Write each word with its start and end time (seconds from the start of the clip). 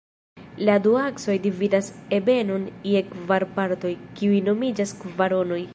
La 0.67 0.77
du 0.85 0.93
aksoj 1.01 1.35
dividas 1.43 1.91
ebenon 2.19 2.65
je 2.93 3.05
kvar 3.13 3.47
partoj, 3.61 3.95
kiuj 4.21 4.41
nomiĝas 4.51 4.97
kvaronoj. 5.05 5.63